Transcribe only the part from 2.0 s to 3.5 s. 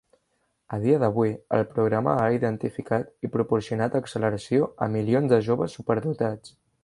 ha identificat i